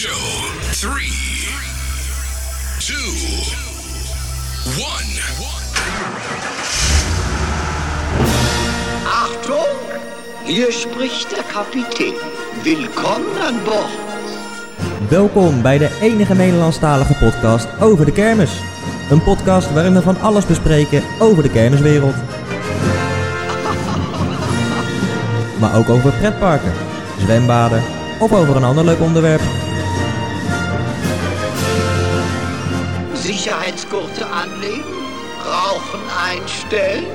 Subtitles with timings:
[0.00, 0.26] show.
[0.72, 1.12] Three,
[2.78, 3.10] two,
[4.80, 5.10] one.
[9.06, 9.76] Achtung,
[10.44, 12.14] hier spricht der Kapitän.
[12.62, 13.90] Willkommen an Bord.
[15.08, 18.52] Welkom bij de enige Nederlandstalige podcast over de kermis.
[19.10, 22.14] Een podcast waarin we van alles bespreken over de kermiswereld.
[25.58, 26.72] Maar ook over pretparken,
[27.18, 27.82] zwembaden
[28.18, 29.42] of over een ander leuk onderwerp.
[33.40, 34.84] Sicherheitsgurte anlegen,
[35.46, 37.06] Rauchen einstellen.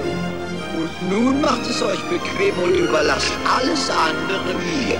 [0.75, 4.99] Und nun macht es euch bequem und überlasst alles andere mir.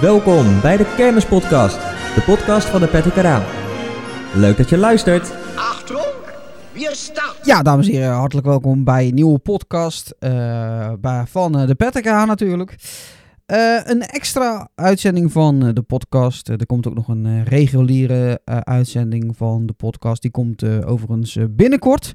[0.00, 1.78] Welkom bij de Kermispodcast,
[2.14, 3.42] de podcast van de Petty Kanaal.
[4.34, 5.32] Leuk dat je luistert.
[5.54, 6.06] Achtung,
[6.72, 7.40] wir starten.
[7.42, 11.74] Ja, dames en heren, hartelijk welkom bij een nieuwe podcast eh, bij, van eh, de
[11.74, 12.76] Pettica natuurlijk.
[13.48, 16.48] Eh, een extra uitzending van eh, de podcast.
[16.48, 20.22] Eh, er komt ook nog een reguliere uitzending van de podcast.
[20.22, 22.12] Die komt overigens binnenkort.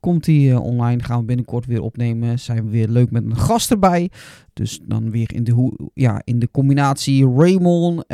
[0.00, 2.38] Komt die online, gaan we binnenkort weer opnemen.
[2.38, 4.10] Zijn we weer leuk met een gast erbij.
[4.52, 8.06] Dus dan weer in de, ja, in de combinatie Raymond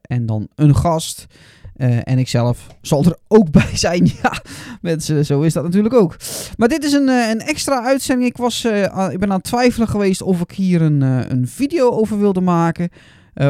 [0.00, 1.26] en dan een gast.
[1.78, 4.10] Eh, en ikzelf zal er ook bij zijn.
[4.22, 4.42] Ja,
[4.80, 6.16] mensen, zo is dat natuurlijk ook.
[6.56, 8.28] Maar dit is een, eh, een extra uitzending.
[8.28, 11.90] Ik, was, eh, ik ben aan het twijfelen geweest of ik hier een, een video
[11.90, 12.90] over wilde maken.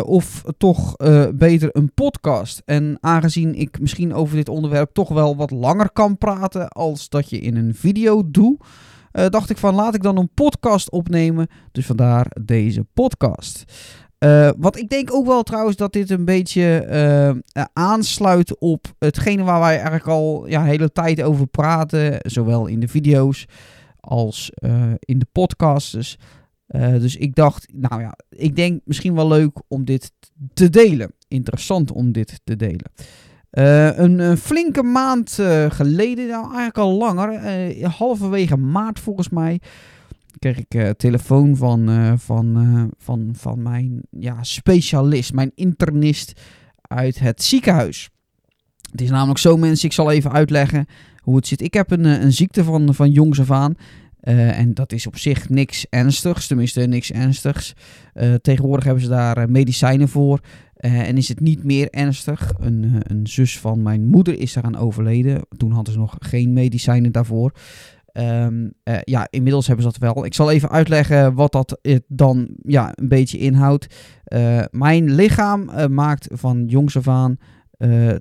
[0.05, 0.97] of toch
[1.35, 2.63] beter een podcast.
[2.65, 7.31] En aangezien ik misschien over dit onderwerp toch wel wat langer kan praten als dat
[7.31, 8.65] je in een video doet,
[9.13, 11.47] dacht ik van laat ik dan een podcast opnemen.
[11.73, 13.65] Dus vandaar deze podcast.
[14.19, 17.37] Eh, wat ik denk ook wel trouwens dat dit een beetje eh, eh,
[17.73, 22.19] aansluit op hetgene waar wij eigenlijk al ja, hele tijd over praten.
[22.23, 23.47] Zowel in de video's
[24.01, 24.51] als
[24.99, 25.91] in de podcasts.
[25.91, 26.19] Dus,
[26.75, 30.13] dus ik dacht, nou ja, ik denk misschien wel leuk om dit
[30.55, 31.13] te delen.
[31.29, 32.91] Interessant om dit te delen.
[33.51, 35.39] Een, een flinke maand
[35.69, 39.61] geleden, nou eigenlijk al langer, halverwege maart volgens mij,
[40.39, 46.41] kreeg ik eh, telefoon van, eh, van, eh, van, van mijn ja, specialist, mijn internist
[46.83, 48.11] uit het ziekenhuis.
[48.91, 50.87] Het is namelijk zo, mensen, ik zal even uitleggen
[51.23, 51.61] hoe het zit.
[51.61, 53.75] Ik heb een, een ziekte van, van jongs af aan.
[54.21, 57.75] en dat is op zich niks ernstigs, tenminste niks ernstigs.
[58.41, 60.41] Tegenwoordig hebben ze daar medicijnen voor.
[60.77, 62.53] en is het niet meer ernstig.
[62.59, 65.43] Een, een zus van mijn moeder is daaraan overleden.
[65.57, 67.53] Toen hadden ze nog geen medicijnen daarvoor.
[68.19, 70.25] Ehm, eh, ja, inmiddels hebben ze dat wel.
[70.25, 73.95] Ik zal even uitleggen wat dat dan ja, een beetje inhoudt.
[74.25, 77.37] Eh, mijn lichaam eh, maakt van jongs af aan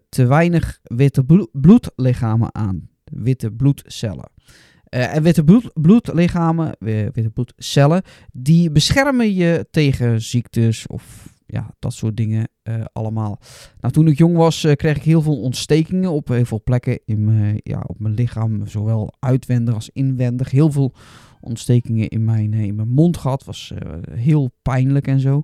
[0.10, 2.90] te weinig witte blo- bloedlichamen aan.
[3.04, 4.30] Witte bloedcellen.
[4.90, 11.94] En witte bloed, bloedlichamen, wi- witte bloedcellen, die beschermen je tegen ziektes of ja, dat
[11.94, 13.40] soort dingen eh, allemaal.
[13.80, 17.00] Nou, toen ik jong was, eh, kreeg ik heel veel ontstekingen op heel veel plekken
[17.06, 20.52] in ja, op mijn lichaam, zowel uitwendig als inwendig.
[20.52, 20.94] Heel veel
[21.40, 23.74] ontstekingen in mijn, eh, in mijn mond gehad, was
[24.12, 25.44] heel pijnlijk en zo.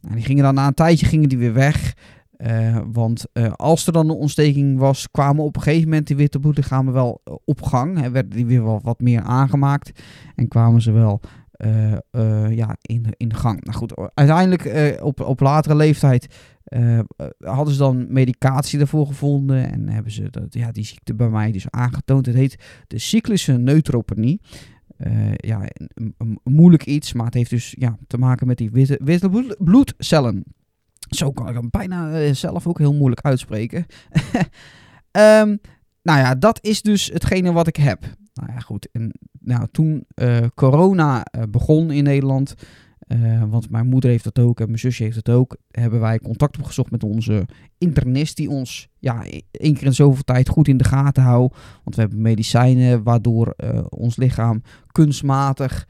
[0.00, 1.94] Nou, die gingen dan na een tijdje gingen die weer weg.
[2.92, 3.26] Want
[3.56, 7.22] als er dan een ontsteking was, kwamen op een gegeven moment die witte bloedlichamen wel
[7.44, 8.00] op gang.
[8.00, 10.02] Hè, werden die weer wel wat meer aangemaakt.
[10.34, 11.20] En kwamen ze wel
[11.56, 13.64] eh, ja, in, in gang.
[13.64, 16.26] Nou goed, uiteindelijk eh, op, op latere leeftijd
[17.38, 19.70] hadden ze dan medicatie daarvoor gevonden.
[19.72, 22.26] En hebben ze dat, ja, die ziekte bij mij dus aangetoond.
[22.26, 24.40] Het heet de cyclische neutropenie.
[25.36, 29.00] Ja, een, een- moeilijk iets, maar het heeft dus ja, te maken met die witte,
[29.04, 30.44] witte bloed- bloedcellen.
[31.08, 33.86] Zo kan ik hem bijna zelf ook heel moeilijk uitspreken.
[35.10, 35.56] Ehm,
[36.02, 38.04] nou ja, dat is dus hetgene wat ik heb.
[38.34, 38.88] Nou ja, goed.
[38.92, 42.54] En, nou, toen eh, corona eh, begon in Nederland,
[42.98, 46.18] eh, want mijn moeder heeft dat ook en mijn zusje heeft het ook, hebben wij
[46.18, 47.46] contact opgezocht met onze
[47.78, 51.56] internist die ons ja, e- één keer in zoveel tijd goed in de gaten houdt.
[51.84, 53.54] Want we hebben medicijnen waardoor
[53.88, 54.62] ons lichaam
[54.92, 55.88] kunstmatig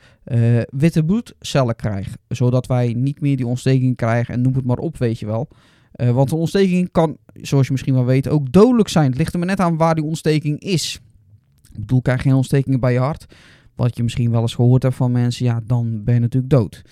[0.66, 2.18] witte bloedcellen krijgt.
[2.28, 5.48] Zodat wij niet meer die ontsteking krijgen en noem het maar op, weet je wel.
[5.92, 9.08] Want een ontsteking kan, zoals je misschien wel weet, ook dodelijk zijn.
[9.08, 11.00] Het ligt er maar net aan waar die ontsteking is.
[11.74, 13.26] Ik bedoel, krijg geen ontstekingen bij je hart,
[13.74, 16.82] wat je misschien wel eens gehoord hebt van mensen, ja, dan ben je natuurlijk dood.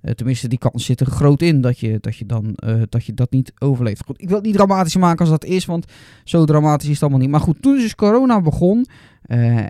[0.00, 3.04] Eh, tenminste, die kans zit er groot in dat je, dat, je dan, eh, dat
[3.04, 4.04] je dat niet overleeft.
[4.04, 5.84] Goed, ik wil het niet dramatisch maken als dat is, want
[6.24, 7.30] zo dramatisch is het allemaal niet.
[7.30, 8.86] Maar goed, toen dus corona begon,
[9.22, 9.66] eh,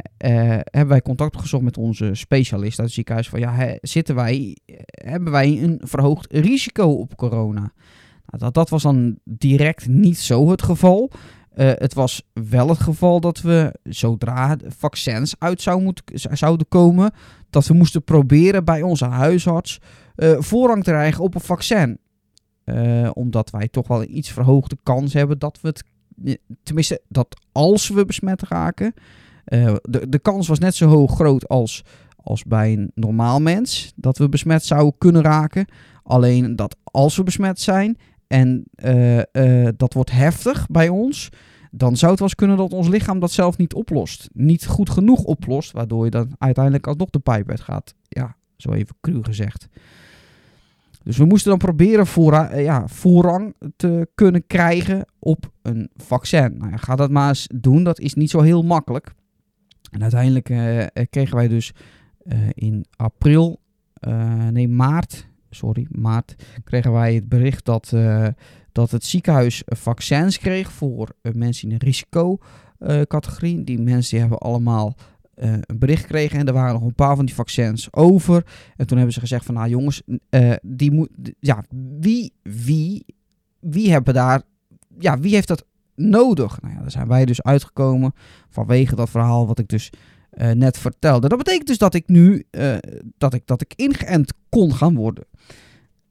[0.65, 3.29] hebben wij contact gezocht met onze specialist uit het ziekenhuis.
[3.29, 4.57] Van ja, zitten wij,
[4.91, 7.73] hebben wij een verhoogd risico op corona?
[8.27, 11.11] Nou, dat, dat was dan direct niet zo het geval.
[11.59, 16.05] Eh, het was wel het geval dat we, zodra vaccins uit zou moeten,
[16.37, 17.13] zouden komen,
[17.51, 19.81] dat we moesten proberen bij onze huisarts
[20.15, 21.99] eh, voorrang te krijgen op een vaccin.
[22.65, 25.85] Eh, omdat wij toch wel een iets verhoogde kans hebben dat we het.
[26.63, 28.95] Tenminste, dat als we besmet raken.
[29.45, 31.85] de, de kans was net zo hoog groot als,
[32.17, 33.93] als bij een normaal mens.
[33.97, 35.67] Dat we besmet zouden kunnen raken.
[36.03, 37.99] Alleen dat als we besmet zijn.
[38.29, 41.29] En eh, eh, dat wordt heftig bij ons.
[41.71, 44.29] Dan zou het wel eens kunnen dat ons lichaam dat zelf niet oplost.
[44.33, 45.73] Niet goed genoeg oplost.
[45.73, 47.95] Waardoor je dan uiteindelijk alsnog de pijp uit gaat.
[48.03, 49.69] Ja, zo even cru gezegd.
[51.03, 52.07] Dus we moesten dan proberen
[52.51, 56.57] eh, ja, voorrang te kunnen krijgen op een vaccin.
[56.59, 57.85] Nou ja, ga dat maar eens doen.
[57.85, 59.15] Dat is niet zo heel makkelijk.
[59.91, 60.45] En uiteindelijk
[61.11, 61.73] kregen wij dus
[62.53, 63.61] in april,
[64.51, 66.35] nee maart, sorry, maart,
[66.65, 68.27] kregen wij het bericht dat, eh,
[68.73, 73.65] dat het ziekenhuis eh, vaccins kreeg voor eh, mensen in een risicocategorie.
[73.65, 74.97] die mensen die hebben allemaal
[75.41, 78.47] een bericht gekregen en er waren nog een paar van die vaccins over.
[78.77, 80.03] En toen hebben ze gezegd van, nou jongens,
[80.63, 81.09] die moet,
[81.41, 81.65] ja,
[82.01, 83.05] wie, wie,
[83.61, 84.43] wie hebben daar,
[84.99, 85.65] ja, wie heeft dat
[85.95, 86.61] nodig?
[86.61, 88.13] Nou ja, daar zijn wij dus uitgekomen
[88.49, 89.91] vanwege dat verhaal wat ik dus
[90.53, 91.29] net vertelde.
[91.29, 92.47] Dat betekent dus dat ik nu,
[93.19, 95.25] dat, ik, dat ik ingeënt kon gaan worden.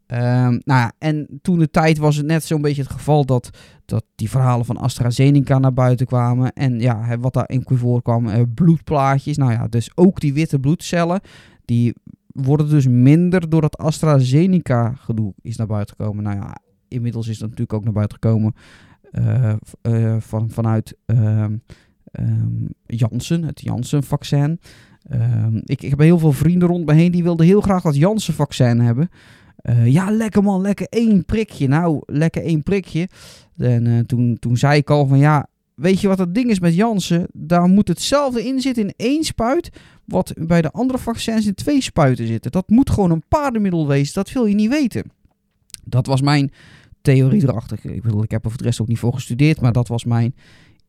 [0.08, 3.50] Ehm, nou en toen de tijd was het net zo'n beetje het geval dat,
[3.86, 6.54] dat die verhalen van AstraZeneca naar buiten kwamen.
[6.54, 9.38] En ja, wat daarin voorkwam, eh, bloedplaatjes.
[9.38, 11.22] Nou ja, dus ook die witte bloedcellen,
[11.66, 11.94] die
[12.28, 16.24] worden dus minder door dat AstraZeneca gedoe is naar buiten gekomen.
[16.24, 16.58] Nou ja,
[16.88, 18.54] inmiddels is dat natuurlijk ook naar buiten gekomen
[19.12, 21.56] eh, eh, van, vanuit ehm,
[22.86, 24.60] Janssen, het Janssen-vaccin.
[25.64, 28.80] Ik, ik heb heel veel vrienden rond me heen die wilden heel graag dat Janssen-vaccin
[28.80, 29.10] hebben.
[29.68, 31.68] Eh, ja, lekker man, lekker één prikje.
[31.68, 33.10] Nou, lekker één prikje.
[33.58, 36.60] En eh, toen, toen zei ik al van ja, weet je wat het ding is
[36.60, 37.28] met Janssen?
[37.34, 39.70] Daar moet hetzelfde in zitten in één spuit,
[40.06, 42.52] wat bij de andere vaccins in twee spuiten zitten.
[42.52, 45.12] Dat moet gewoon een paardenmiddel wezen, dat wil je niet weten.
[45.84, 46.52] Dat was mijn
[47.02, 47.80] theorie erachter.
[47.82, 50.06] Ik bedoel, ik heb er voor de rest ook niet voor gestudeerd, maar dat was
[50.06, 50.36] mijn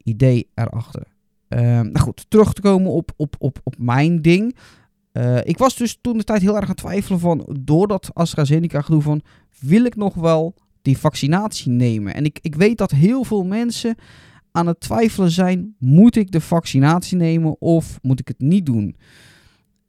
[0.03, 1.03] idee erachter.
[1.49, 4.57] Ehm, nou goed, terug te komen op, op, op, op mijn ding.
[5.19, 8.81] Eh, ik was dus toen de tijd heel erg aan twijfelen van, door dat AstraZeneca
[8.81, 9.23] gedoe van,
[9.59, 12.15] wil ik nog wel die vaccinatie nemen?
[12.15, 13.95] En ik, ik weet dat heel veel mensen
[14.53, 18.97] aan het twijfelen zijn, moet ik de vaccinatie nemen of moet ik het niet doen?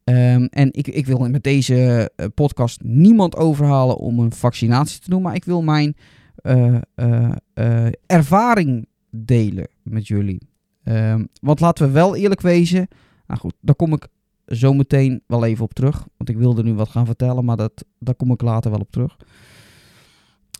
[0.03, 5.09] Ehm, en ik, ik wil met deze eh, podcast niemand overhalen om een vaccinatie te
[5.09, 5.95] doen, maar ik wil mijn
[6.35, 6.77] eh,
[8.05, 10.49] ervaring delen met jullie.
[10.83, 12.87] Ehm, want laten we wel eerlijk wezen.
[13.27, 14.07] Nou goed, daar kom ik
[14.55, 16.05] zo meteen wel even op terug.
[16.17, 18.91] Want ik wilde nu wat gaan vertellen, maar dat, daar kom ik later wel op
[18.91, 19.17] terug.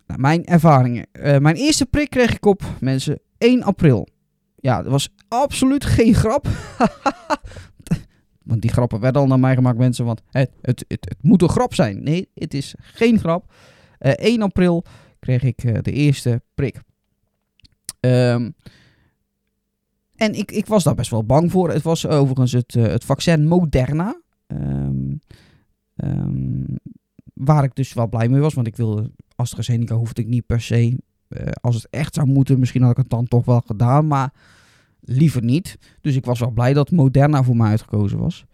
[0.06, 1.06] Nou, mijn ervaringen.
[1.12, 4.08] Eh, mijn eerste prik kreeg ik op, mensen, 1 april.
[4.56, 6.48] Ja, dat was absoluut geen grap.
[8.50, 10.04] want die grappen werden al naar mij gemaakt, mensen.
[10.04, 12.02] Want het, het, het, het moet een grap zijn.
[12.02, 13.52] Nee, het is geen grap.
[13.98, 14.84] Eh 1 april
[15.18, 16.80] kreeg ik eh, de eerste prik.
[18.00, 18.50] Ehm,
[20.20, 21.70] en ik, ik was daar best wel bang voor.
[21.70, 24.20] Het was overigens het, eh, het vaccin Moderna.
[24.46, 25.14] Ehm,
[25.96, 26.64] ehm,
[27.34, 28.54] waar ik dus wel blij mee was.
[28.54, 30.98] Want ik wilde AstraZeneca hoefde ik niet per se.
[31.28, 34.06] eh, als het echt zou moeten, misschien had ik het dan toch wel gedaan.
[34.06, 34.32] Maar
[35.00, 35.78] liever niet.
[36.00, 38.44] Dus ik was wel blij dat Moderna voor mij uitgekozen was.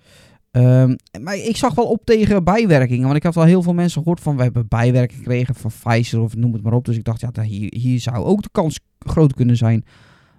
[0.51, 3.05] Ehm, maar ik zag wel op tegen bijwerkingen.
[3.05, 4.37] Want ik had wel heel veel mensen gehoord van...
[4.37, 6.85] we hebben bijwerkingen gekregen van Pfizer of noem het maar op.
[6.85, 9.85] Dus ik dacht, ja, hier, hier zou ook de kans groot kunnen zijn...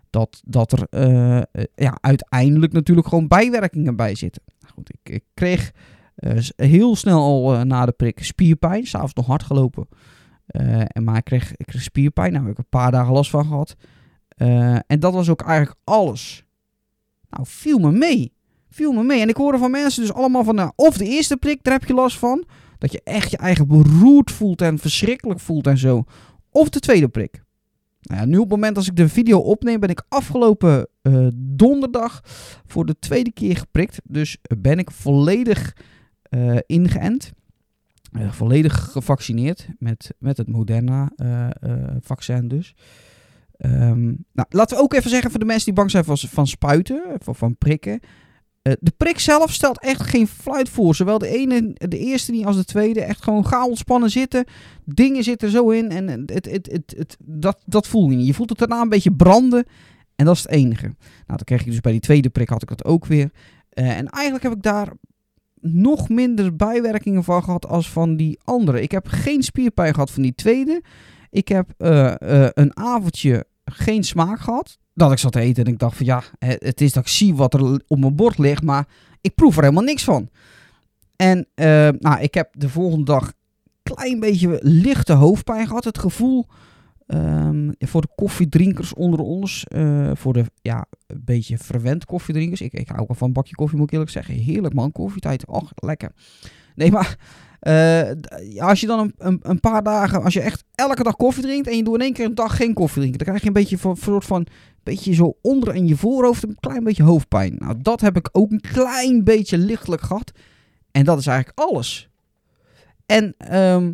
[0.09, 1.43] dat, dat er eh, eh,
[1.75, 4.41] ja, uiteindelijk natuurlijk gewoon bijwerkingen bij zitten.
[4.59, 5.71] Nou Goed, ik, ik kreeg
[6.15, 8.85] eh, heel snel al na de prik spierpijn.
[8.85, 9.87] S'avonds nog hard gelopen.
[10.87, 12.31] En maar ik kreeg, ik kreeg spierpijn.
[12.31, 13.75] Nou, heb ik een paar dagen last van gehad.
[14.37, 16.45] Eh, en dat was ook eigenlijk alles.
[17.29, 18.33] Nou, viel me mee.
[18.69, 19.21] Viel me mee.
[19.21, 20.55] En ik hoorde van mensen dus allemaal van...
[20.55, 22.45] Nou, of de eerste prik, daar heb je last van.
[22.77, 26.03] Dat je echt je eigen beroerd voelt en verschrikkelijk voelt en zo.
[26.51, 27.43] Of de tweede prik.
[28.07, 29.79] Nou nu op het moment als ik de video opneem...
[29.79, 32.21] ben ik afgelopen eh, donderdag
[32.65, 34.01] voor de tweede keer geprikt.
[34.03, 35.75] Dus ben ik volledig
[36.21, 37.31] eh, ingeënt.
[38.11, 42.75] Eh, volledig gevaccineerd met, met het Moderna-vaccin dus.
[43.57, 46.47] Ehm, nou, laten we ook even zeggen voor de mensen die bang zijn van, van
[46.47, 47.99] spuiten, van, van prikken.
[48.67, 50.95] Eh, de prik zelf stelt echt geen fluit voor.
[50.95, 53.01] Zowel de ene, de eerste niet als de tweede.
[53.01, 54.45] Echt gewoon ga ontspannen zitten.
[54.85, 58.27] Dingen zitten zo in en het, het, het, dat, dat voel je niet.
[58.27, 59.65] Je voelt het daarna een beetje branden.
[60.15, 60.85] En dat is het enige.
[60.85, 63.31] Nou, dan kreeg ik dus bij die tweede prik had ik dat ook weer.
[63.69, 64.91] Eh, en eigenlijk heb ik daar
[65.59, 68.81] nog minder bijwerkingen van gehad als van die andere.
[68.81, 70.81] Ik heb geen spierpijn gehad van die tweede.
[71.29, 72.13] Ik heb eh,
[72.53, 74.77] een avondje geen smaak gehad.
[74.97, 77.35] Dat ik zat te eten en ik dacht van ja, het is dat ik zie
[77.35, 78.87] wat er op mijn bord ligt, maar
[79.21, 80.29] ik proef er helemaal niks van.
[81.15, 83.33] En eh, nou, ik heb de volgende dag
[83.83, 85.83] klein beetje lichte hoofdpijn gehad.
[85.83, 86.45] Het gevoel
[87.07, 92.61] ehm, voor de koffiedrinkers onder ons, eh, voor de ja, een beetje verwend koffiedrinkers.
[92.61, 94.35] Ik, ik hou wel van een bakje koffie, moet ik eerlijk zeggen.
[94.35, 95.47] Heerlijk man, koffietijd.
[95.47, 96.11] Och, lekker.
[96.75, 97.17] Nee, maar
[97.59, 98.11] eh,
[98.57, 101.67] als je dan een, een, een paar dagen, als je echt elke dag koffie drinkt
[101.67, 103.53] en je doet in één keer een dag geen koffie drinken, dan krijg je een
[103.53, 104.47] beetje van, soort van,
[104.87, 107.55] beetje zo onder in je voorhoofd een klein beetje hoofdpijn.
[107.59, 110.31] Nou, dat heb ik ook een klein beetje lichtelijk gehad.
[110.91, 112.09] En dat is eigenlijk alles.
[113.05, 113.93] En ehm,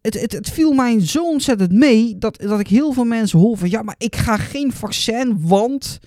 [0.00, 3.56] het, het, het viel mij zo ontzettend mee dat, dat ik heel veel mensen hoor
[3.56, 5.98] van ja, maar ik ga geen vaccin, want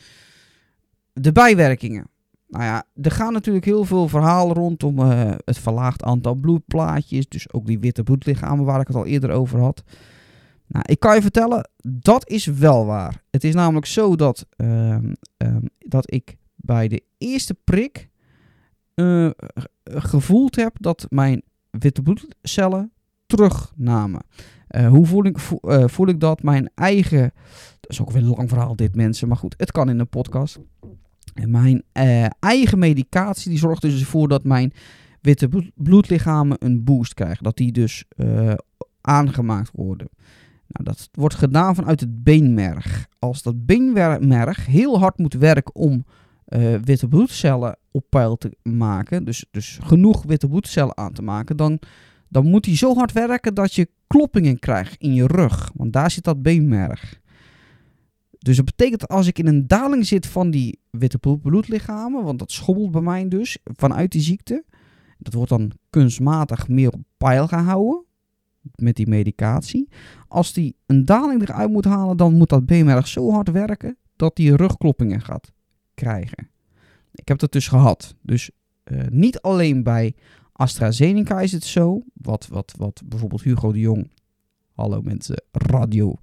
[1.13, 2.09] de bijwerkingen.
[2.51, 7.27] Nou ja, er gaan natuurlijk heel veel verhalen rondom eh, het verlaagd aantal bloedplaatjes.
[7.27, 9.83] Dus ook die witte bloedlichamen waar ik het al eerder over had.
[10.67, 13.23] Nou, ik kan je vertellen, dat is wel waar.
[13.29, 18.09] Het is namelijk zo dat, ehm, ehm, dat ik bij de eerste prik
[18.93, 22.91] eh, ge- gevoeld heb dat mijn witte bloedcellen
[23.25, 24.21] terugnamen.
[24.67, 25.37] Eh, hoe voel ik,
[25.89, 26.43] voel ik dat?
[26.43, 27.31] Mijn eigen.
[27.79, 29.27] Dat is ook weer een lang verhaal, dit mensen.
[29.27, 30.59] Maar goed, het kan in een podcast.
[31.33, 34.73] Mijn eh, eigen medicatie die zorgt dus ervoor dat mijn
[35.21, 37.43] witte bloed- bloedlichamen een boost krijgen.
[37.43, 38.53] Dat die dus eh,
[39.01, 40.09] aangemaakt worden.
[40.67, 43.07] Nou, dat wordt gedaan vanuit het beenmerg.
[43.19, 46.05] Als dat beenmerg heel hard moet werken om
[46.45, 51.57] eh, witte bloedcellen op peil te maken, dus, dus genoeg witte bloedcellen aan te maken,
[51.57, 51.79] dan,
[52.29, 55.71] dan moet hij zo hard werken dat je kloppingen krijgt in je rug.
[55.75, 57.19] Want daar zit dat beenmerg.
[58.41, 62.39] Dus dat betekent als ik in een daling zit van die witte bloed- bloedlichamen, want
[62.39, 64.63] dat schommelt bij mij dus vanuit die ziekte,
[65.17, 68.05] dat wordt dan kunstmatig meer op peil gehouden
[68.75, 69.89] met die medicatie.
[70.27, 74.35] Als die een daling eruit moet halen, dan moet dat beenmerg zo hard werken dat
[74.35, 75.51] die rugkloppingen gaat
[75.93, 76.49] krijgen.
[77.13, 78.15] Ik heb dat dus gehad.
[78.21, 78.51] Dus
[78.83, 80.15] eh, niet alleen bij
[80.51, 84.11] AstraZeneca is het zo, wat, wat, wat bijvoorbeeld Hugo de Jong,
[84.73, 86.15] hallo mensen, radio,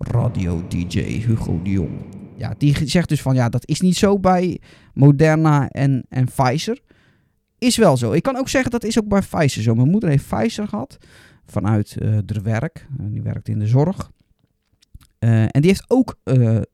[0.00, 1.90] radio DJ Hugo de Jong.
[2.36, 4.60] Ja, die zegt dus van ja, dat is niet zo bij
[4.94, 6.80] Moderna en, en Pfizer.
[7.58, 8.12] Is wel zo.
[8.12, 9.74] Ik kan ook zeggen dat is ook bij Pfizer zo.
[9.74, 10.98] Mijn moeder heeft Pfizer gehad
[11.44, 12.86] vanuit eh haar werk.
[12.98, 14.10] Eh, die werkt in de zorg.
[15.18, 16.18] Eh, en die heeft ook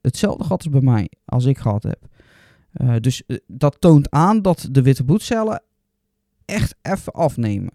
[0.01, 2.05] hetzelfde gehad als bij mij, als ik gehad heb.
[3.03, 5.63] Dus dat toont aan dat de witte bloedcellen
[6.45, 7.71] echt even afnemen.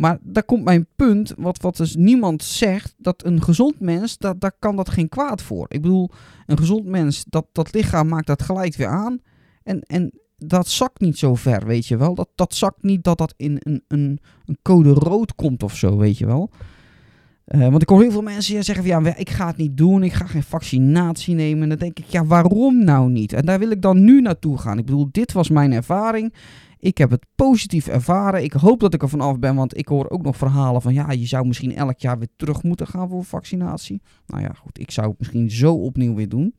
[0.00, 4.40] Maar daar komt mijn punt, wat, wat dus niemand zegt, dat een gezond mens, dat,
[4.40, 5.66] daar kan dat geen kwaad voor.
[5.68, 6.10] Ik bedoel,
[6.46, 9.20] een gezond mens, dat, dat lichaam maakt dat gelijk weer aan.
[9.62, 12.14] En, en dat zakt niet zo ver, weet je wel.
[12.14, 15.96] Dat, dat zakt niet dat dat in een, een, een code rood komt of zo,
[15.96, 16.50] weet je wel.
[17.50, 20.02] Eh, want ik hoor heel veel mensen zeggen van ja, ik ga het niet doen,
[20.02, 21.62] ik ga geen vaccinatie nemen.
[21.62, 23.32] En dan denk ik, ja, waarom nou niet?
[23.32, 24.78] En daar wil ik dan nu naartoe gaan.
[24.78, 26.34] Ik bedoel, dit was mijn ervaring.
[26.78, 28.42] Ik heb het positief ervaren.
[28.42, 31.10] Ik hoop dat ik er vanaf ben, want ik hoor ook nog verhalen van ja,
[31.10, 34.02] je zou misschien elk jaar weer terug moeten gaan voor vaccinatie.
[34.26, 36.54] Nou ja, goed, ik zou het misschien zo opnieuw weer doen.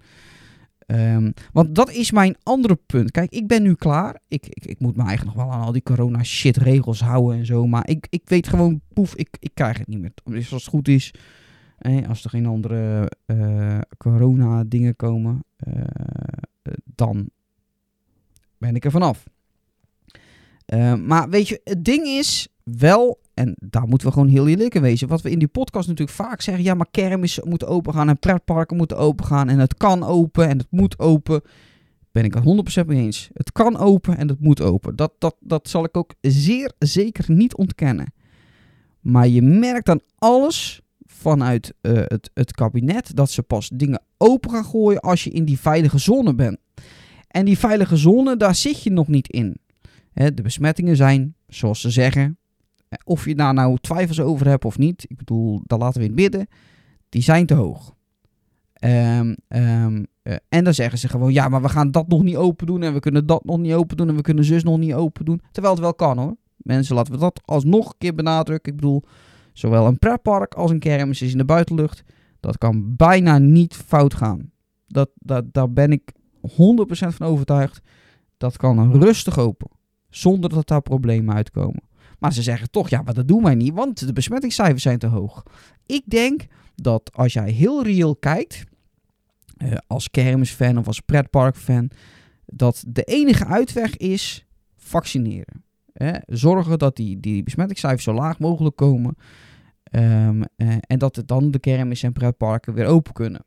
[0.91, 3.11] Ehm, want dat is mijn andere punt.
[3.11, 4.21] Kijk, ik ben nu klaar.
[4.27, 7.37] Ik, ik, ik moet me eigenlijk nog wel aan al die corona shit regels houden
[7.39, 7.67] en zo.
[7.67, 10.11] Maar ik, ik weet gewoon, poef, ik, ik krijg het niet meer.
[10.23, 11.13] Dus als het goed is,
[11.77, 15.81] eh, als er geen andere eh, corona dingen komen, eh,
[16.61, 17.29] eh, dan
[18.57, 19.23] ben ik er vanaf.
[20.65, 24.75] Eh, maar weet je, het ding is wel, en daar moeten we gewoon heel eerlijk
[24.75, 25.07] in wezen.
[25.07, 26.63] Wat we in die podcast natuurlijk vaak zeggen.
[26.63, 29.49] Ja, maar kermissen moeten open gaan en pretparken moeten open gaan.
[29.49, 31.41] En het kan open en het moet open.
[32.11, 33.29] Ben ik het 100% mee eens.
[33.33, 34.95] Het kan open en het moet open.
[34.95, 38.13] Dat, dat, dat zal ik ook zeer zeker niet ontkennen.
[38.99, 44.51] Maar je merkt aan alles vanuit eh, het, het kabinet dat ze pas dingen open
[44.51, 46.57] gaan gooien als je in die veilige zone bent.
[47.27, 49.57] En die veilige zone, daar zit je nog niet in.
[50.13, 52.37] De besmettingen zijn, zoals ze zeggen,
[53.03, 56.13] of je daar nou twijfels over hebt of niet, ik bedoel, daar laten we in
[56.13, 56.47] midden,
[57.09, 57.93] die zijn te hoog.
[58.73, 62.35] Ehm, ehm, eh, en dan zeggen ze gewoon, ja, maar we gaan dat nog niet
[62.35, 64.77] open doen en we kunnen dat nog niet open doen en we kunnen zus nog
[64.77, 65.41] niet open doen.
[65.51, 66.35] Terwijl het wel kan hoor.
[66.57, 68.71] Mensen, laten we dat alsnog een keer benadrukken.
[68.71, 69.03] Ik bedoel,
[69.53, 72.03] zowel een pretpark als een kermis is in de buitenlucht.
[72.39, 74.51] Dat kan bijna niet fout gaan.
[74.87, 76.11] Dat, dat, daar ben ik
[76.47, 76.51] 100%
[76.89, 77.81] van overtuigd.
[78.37, 79.69] Dat kan rustig open.
[80.09, 81.83] Zonder dat daar problemen uitkomen.
[82.21, 85.07] Maar ze zeggen toch, ja, maar dat doen wij niet, want de besmettingscijfers zijn te
[85.07, 85.43] hoog.
[85.85, 88.63] Ik denk dat als jij heel reëel kijkt,
[89.57, 91.91] eh, als kermisfan of als pretparkfan,
[92.45, 95.63] dat de enige uitweg is vaccineren.
[96.25, 99.15] Zorgen dat die, die besmettingscijfers zo laag mogelijk komen.
[99.83, 103.43] Ehm, eh, en dat het dan de kermis en pretparken weer open kunnen.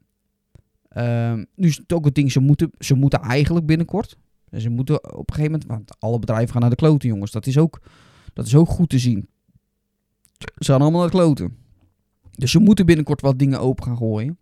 [0.88, 4.16] Ehm, nu is het ook het ding, ze moeten, ze moeten eigenlijk binnenkort.
[4.56, 7.30] Ze moeten op een gegeven moment, want alle bedrijven gaan naar de kloten jongens.
[7.30, 7.80] Dat is ook,
[8.34, 9.28] dat is ook goed te zien.
[10.38, 11.56] Ze gaan allemaal naar kloten.
[12.30, 14.38] Dus ze moeten binnenkort wat dingen open gaan gooien.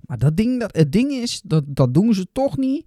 [0.00, 2.86] Maar dat ding, dat, het ding is, dat, dat doen ze toch niet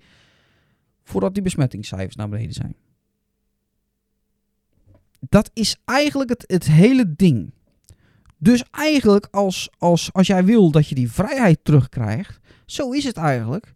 [1.03, 2.75] voordat die besmettingscijfers naar beneden zijn.
[5.19, 7.53] Dat is eigenlijk het, het hele ding.
[8.37, 13.17] Dus eigenlijk als, als, als jij wil dat je die vrijheid terugkrijgt, zo is het
[13.17, 13.73] eigenlijk,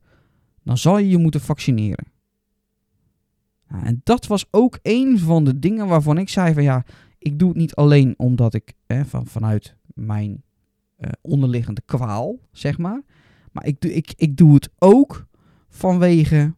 [0.63, 2.05] dan zal je je moeten vaccineren.
[3.67, 6.85] En dat was ook een van de dingen waarvan ik zei van ja,
[7.17, 8.73] ik doe het niet alleen omdat ik
[9.05, 10.43] van, vanuit mijn
[10.99, 13.01] uh, onderliggende kwaal, zeg maar.
[13.51, 15.25] Maar ik, ik, ik doe het ook
[15.69, 16.55] vanwege.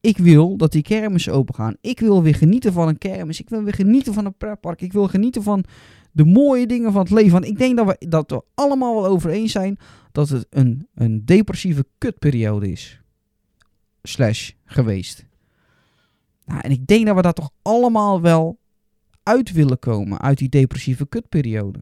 [0.00, 1.76] Ik wil dat die kermissen open gaan.
[1.80, 3.40] Ik wil weer genieten van een kermis.
[3.40, 4.80] Ik wil weer genieten van een pretpark.
[4.80, 5.64] Ik wil genieten van
[6.12, 7.32] de mooie dingen van het leven.
[7.32, 9.78] Want ik denk dat we, dat we allemaal wel over eens zijn
[10.12, 13.00] dat het een, een depressieve kutperiode is.
[14.02, 15.26] Slash geweest.
[16.44, 18.58] Nou, en ik denk dat we daar toch allemaal wel
[19.22, 21.78] uit willen komen uit die depressieve kutperiode.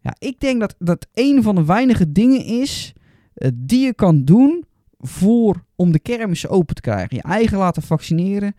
[0.00, 2.92] Ja, ik denk dat dat een van de weinige dingen is
[3.34, 4.64] uh, die je kan doen
[4.98, 7.16] voor, om de kermissen open te krijgen.
[7.16, 8.54] Je eigen laten vaccineren.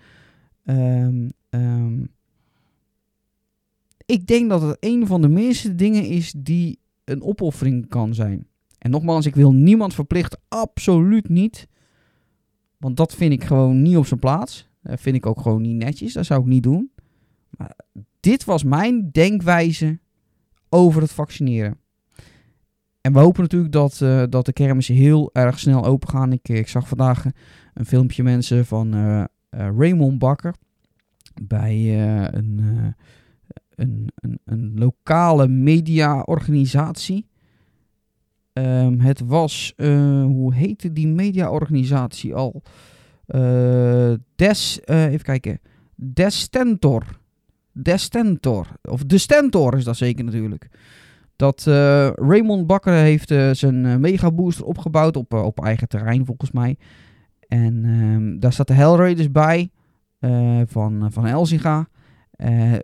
[0.63, 2.13] Um, um,
[4.06, 8.48] ik denk dat het een van de meeste dingen is die een opoffering kan zijn.
[8.77, 11.68] En nogmaals, ik wil niemand verplichten, absoluut niet.
[12.77, 14.68] Want dat vind ik gewoon niet op zijn plaats.
[14.89, 16.92] Dat vind ik ook gewoon niet netjes, dat zou ik niet doen.
[17.50, 17.75] Maar
[18.20, 20.00] dit was mijn denkwijze
[20.70, 21.77] over het vaccineren.
[23.01, 26.32] En we hopen natuurlijk dat, uh, dat de kermissen heel erg snel open gaan.
[26.32, 27.25] Ik, ik zag vandaag
[27.74, 28.94] een filmpje mensen van
[29.50, 30.56] Raymond Bakker
[31.42, 32.62] bij een,
[33.75, 37.27] een, een, een, lokale mediaorganisatie.
[38.54, 39.74] Um, het was,
[40.25, 42.63] hoe heette die mediaorganisatie al?
[44.36, 45.60] Des, even kijken,
[45.96, 47.03] Destentor.
[47.72, 48.67] Destentor.
[48.82, 50.70] Of De Stentor is dat zeker natuurlijk.
[51.36, 56.78] Dat uh, Raymond Bakker heeft zijn Mega Booster opgebouwd op, op eigen terrein volgens mij.
[57.47, 59.69] En um, daar staat de Hellraiders bij
[60.65, 61.88] van, van Elzinga.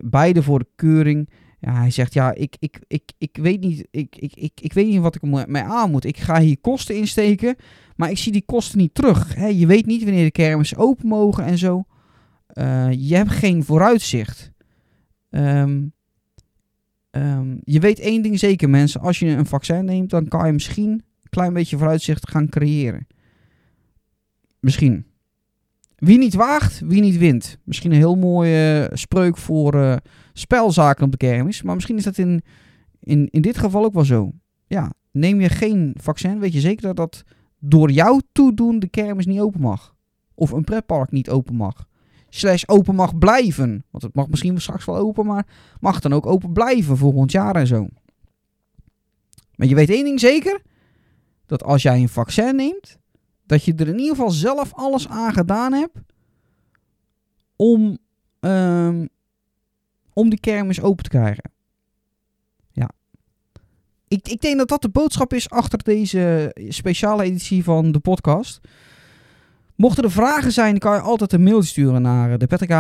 [0.04, 1.30] beide voor de keuring.
[1.62, 4.88] Ja, hij zegt, ja, ik, ik, ik, ik, weet niet, ik, ik, ik, ik weet
[4.88, 6.06] niet wat ik mee aan moet.
[6.06, 7.56] Ik ga hier kosten insteken,
[7.96, 9.36] maar ik zie die kosten niet terug.
[9.36, 9.48] Hè?
[9.48, 11.84] Je weet niet wanneer de kermis open mogen en zo.
[12.90, 14.52] je hebt geen vooruitzicht.
[15.30, 15.94] Um,
[17.12, 19.02] um, je weet één ding zeker, mensen.
[19.02, 23.08] Als je een vaccin neemt, dan kan je misschien een klein beetje vooruitzicht gaan creëren.
[24.60, 25.06] Misschien.
[26.02, 27.58] Wie niet waagt, wie niet wint.
[27.64, 29.96] Misschien een heel mooie spreuk voor uh,
[30.34, 31.62] spelzaken op de kermis.
[31.62, 32.42] Maar misschien is dat in,
[33.00, 34.32] in, in dit geval ook wel zo.
[34.68, 37.24] Ja, neem je geen vaccin, weet je zeker dat dat
[37.60, 39.96] door jou toedoen de kermis niet open mag.
[40.36, 41.90] Of een pretpark niet open mag
[42.34, 43.86] slash open mag blijven.
[43.92, 45.48] Want het mag misschien straks wel open, maar
[45.80, 47.88] mag dan ook open blijven volgend jaar en zo.
[49.56, 50.62] Maar je weet één ding zeker.
[51.46, 52.98] Dat als jij een vaccin neemt,
[53.52, 55.98] dat je er in ieder geval zelf alles aan gedaan hebt
[57.56, 57.98] om,
[58.40, 59.10] um,
[60.14, 61.52] om die kermis open te krijgen.
[62.72, 62.90] Ja.
[64.08, 68.60] Ik, ik denk dat dat de boodschap is achter deze speciale editie van de podcast.
[69.82, 72.72] Mochten er vragen zijn, kan je altijd een mailtje sturen naar de PTK,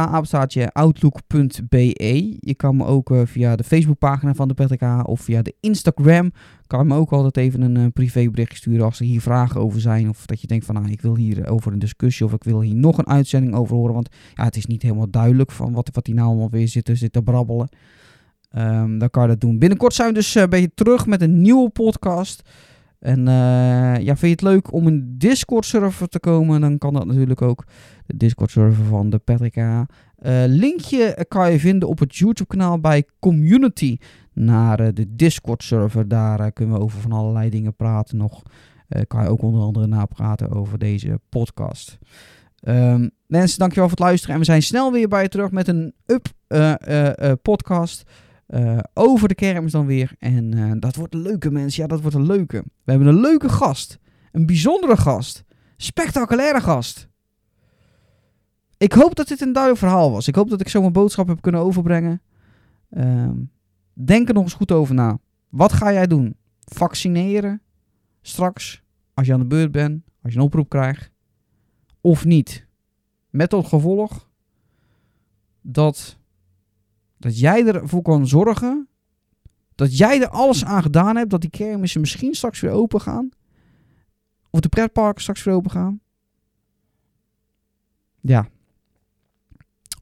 [0.71, 2.37] outlook.be.
[2.39, 6.31] Je kan me ook uh, via de Facebookpagina van de PTK of via de Instagram,
[6.67, 9.81] kan je me ook altijd even een uh, privéberichtje sturen als er hier vragen over
[9.81, 10.09] zijn.
[10.09, 12.61] Of dat je denkt van, nou, ik wil hier over een discussie of ik wil
[12.61, 13.93] hier nog een uitzending over horen.
[13.93, 16.97] Want ja, het is niet helemaal duidelijk van wat, wat die nou allemaal weer zitten,
[16.97, 17.69] zitten brabbelen.
[18.57, 19.59] Um, dan kan je dat doen.
[19.59, 22.49] Binnenkort zijn we dus een beetje terug met een nieuwe podcast.
[23.01, 26.61] En uh, ja, vind je het leuk om een Discord-server te komen?
[26.61, 27.63] Dan kan dat natuurlijk ook.
[28.05, 29.81] De Discord-server van de Patrick uh,
[30.47, 33.97] linkje kan je vinden op het YouTube-kanaal bij Community
[34.33, 36.07] naar uh, de Discord-server.
[36.07, 38.41] Daar kunnen we over van allerlei dingen praten nog.
[39.07, 41.97] kan je ook onder andere napraten over deze podcast.
[42.67, 44.33] Um, mensen, dankjewel voor het luisteren.
[44.33, 46.27] En we zijn snel weer bij je terug met een up
[47.41, 48.03] podcast.
[48.53, 50.15] Uh, over de kermis dan weer.
[50.19, 51.81] En uh, dat wordt een leuke mensen.
[51.81, 52.63] Ja, dat wordt een leuke.
[52.83, 53.99] We hebben een leuke gast.
[54.31, 55.43] Een bijzondere gast.
[55.77, 57.09] Spectaculaire gast.
[58.77, 60.27] Ik hoop dat dit een duidelijk verhaal was.
[60.27, 62.21] Ik hoop dat ik zo mijn boodschap heb kunnen overbrengen.
[62.89, 63.29] Uh,
[63.93, 65.19] denk er nog eens goed over na.
[65.49, 66.35] Wat ga jij doen?
[66.59, 67.61] Vaccineren?
[68.21, 68.83] Straks,
[69.13, 71.11] als je aan de beurt bent, als je een oproep krijgt?
[72.01, 72.67] Of niet?
[73.29, 74.29] Met tot gevolg
[75.61, 76.19] dat
[77.21, 78.87] dat jij ervoor kan zorgen.
[79.75, 81.29] Dat jij er alles aan gedaan hebt.
[81.29, 83.29] Dat die kermissen misschien straks weer open gaan.
[84.49, 85.99] Of de pretparken straks weer open gaan.
[88.21, 88.49] Ja.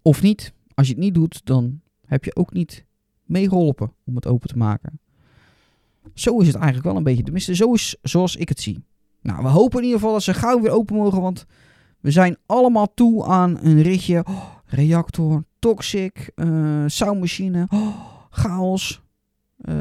[0.01, 0.53] Of niet.
[0.73, 2.85] Als je het niet doet, dan heb je ook niet
[3.23, 4.99] meegeholpen om het open te maken.
[6.13, 7.23] Zo is het eigenlijk wel een beetje.
[7.23, 8.83] Tenminste, zo is zoals ik het zie.
[9.21, 11.45] Nou, we hopen in ieder geval dat ze gauw weer open mogen, want
[11.99, 14.23] we zijn allemaal toe aan een ritje.
[14.27, 17.95] Oh, reactor, toxic, uh, soundmachine, oh,
[18.41, 19.01] chaos,
[19.69, 19.75] uh,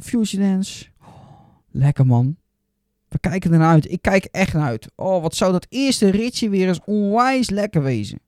[0.00, 0.86] fusion dance.
[1.70, 2.36] Lekker man.
[3.08, 3.90] We kijken ernaar uit.
[3.90, 4.90] Ik kijk echt naar uit.
[4.96, 8.18] Oh, wat zou dat eerste ritje weer eens onwijs lekker wezen.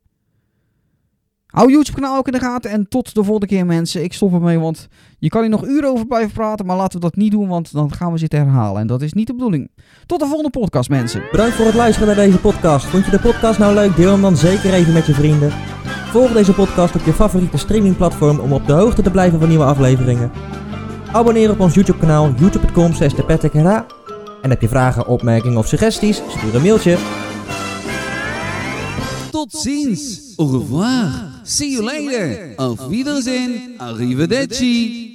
[1.46, 4.02] Hou YouTube-kanaal ook in de gaten en tot de volgende keer mensen.
[4.02, 7.04] Ik stop ermee, want je kan hier nog uren over blijven praten, maar laten we
[7.04, 8.80] dat niet doen, want dan gaan we zitten herhalen.
[8.80, 9.70] En dat is niet de bedoeling.
[10.06, 11.22] Tot de volgende podcast, mensen.
[11.30, 12.86] Bedankt voor het luisteren naar deze podcast.
[12.86, 13.96] Vond je de podcast nou leuk?
[13.96, 15.79] Deel hem dan zeker even met je vrienden.
[16.10, 19.64] Volg deze podcast op je favoriete streamingplatform om op de hoogte te blijven van nieuwe
[19.64, 20.30] afleveringen.
[21.12, 22.92] Abonneer op ons YouTube-kanaal youtube.com
[24.42, 26.22] En heb je vragen, opmerkingen of suggesties?
[26.28, 26.96] Stuur een mailtje.
[29.30, 30.32] Tot ziens.
[30.36, 31.08] Au revoir.
[31.42, 32.52] See you later.
[32.56, 33.74] Auf Wiedersehen.
[33.78, 35.10] Arrivederci.